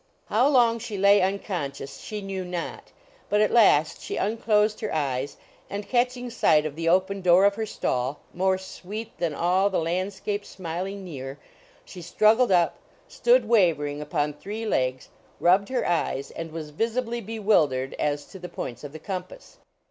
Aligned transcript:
How 0.29 0.47
long 0.47 0.79
she 0.79 0.97
lay 0.97 1.21
unconscious 1.21 1.97
she 1.99 2.23
knew 2.23 2.43
not, 2.43 2.91
but 3.29 3.39
at 3.39 3.51
last 3.51 4.01
she 4.01 4.15
unclosed 4.15 4.79
her 4.79 4.91
eyes, 4.91 5.37
and 5.69 5.87
catching 5.87 6.31
sight 6.31 6.65
of 6.65 6.75
the 6.75 6.89
open 6.89 7.21
door 7.21 7.45
of 7.45 7.53
her 7.53 7.67
stall, 7.67 8.19
"more 8.33 8.57
sweet 8.57 9.15
than 9.19 9.35
all 9.35 9.69
the 9.69 9.77
landscape 9.77 10.43
smiling 10.43 11.03
near," 11.03 11.37
she 11.85 12.01
struggled 12.01 12.51
up, 12.51 12.79
stood 13.07 13.47
wavering 13.47 14.01
upon 14.01 14.33
three 14.33 14.65
legs, 14.65 15.07
rubbed 15.39 15.69
her 15.69 15.87
eyes, 15.87 16.31
and 16.31 16.51
was 16.51 16.71
visibly 16.71 17.21
bewildered 17.21 17.93
as 17.99 18.25
to 18.25 18.39
the 18.39 18.49
points 18.49 18.83
of 18.83 18.93
the 18.93 18.97
compass. 18.97 19.59